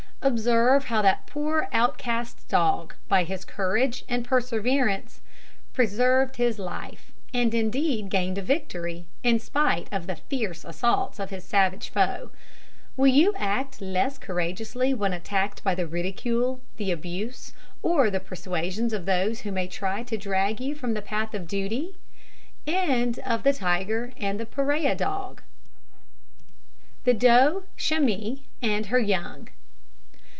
Observe 0.23 0.85
how 0.85 1.01
that 1.01 1.25
poor 1.25 1.67
outcast 1.73 2.47
dog, 2.47 2.93
by 3.07 3.23
his 3.23 3.43
courage 3.43 4.05
and 4.07 4.23
perseverance, 4.23 5.19
preserved 5.73 6.35
his 6.35 6.59
life, 6.59 7.11
and 7.33 7.55
indeed 7.55 8.07
gained 8.07 8.37
a 8.37 8.41
victory, 8.43 9.07
in 9.23 9.39
spite 9.39 9.87
of 9.91 10.05
the 10.05 10.15
fierce 10.17 10.63
assaults 10.63 11.19
of 11.19 11.31
his 11.31 11.43
savage 11.43 11.89
foe. 11.89 12.29
Will 12.95 13.07
you 13.07 13.33
act 13.35 13.81
less 13.81 14.19
courageously 14.19 14.93
when 14.93 15.11
attacked 15.11 15.63
by 15.63 15.73
the 15.73 15.87
ridicule, 15.87 16.61
the 16.77 16.91
abuse, 16.91 17.51
or 17.81 18.11
the 18.11 18.19
persuasions 18.19 18.93
of 18.93 19.05
those 19.07 19.41
who 19.41 19.51
may 19.51 19.67
try 19.67 20.03
to 20.03 20.17
drag 20.19 20.61
you 20.61 20.75
from 20.75 20.93
the 20.93 21.01
path 21.01 21.33
of 21.33 21.47
duty? 21.47 21.95
THE 22.65 22.73
DOE 27.11 27.63
CHAMOIS 27.75 28.39
AND 28.61 28.85
HER 28.85 28.99
YOUNG. 28.99 29.49